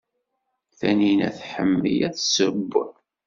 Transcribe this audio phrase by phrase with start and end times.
[0.77, 2.73] Tanina tḥemmel ad tesseww?